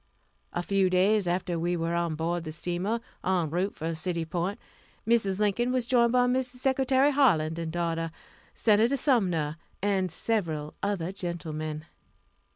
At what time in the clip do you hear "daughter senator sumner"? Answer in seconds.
7.71-9.57